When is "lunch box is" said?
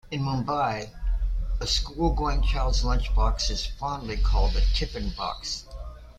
2.83-3.63